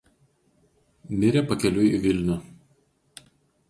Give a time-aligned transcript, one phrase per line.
[1.21, 2.43] Mirė pakeliui į Vilnių.